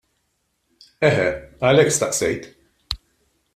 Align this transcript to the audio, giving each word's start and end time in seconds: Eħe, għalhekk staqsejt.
Eħe, 1.09 1.27
għalhekk 1.67 1.95
staqsejt. 1.99 2.51